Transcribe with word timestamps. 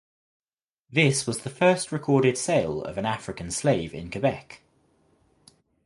This 0.89 1.27
was 1.27 1.43
the 1.43 1.49
first 1.51 1.91
recorded 1.91 2.35
sale 2.35 2.81
of 2.81 2.97
an 2.97 3.05
African 3.05 3.51
slave 3.51 3.93
in 3.93 4.09
Quebec. 4.09 4.63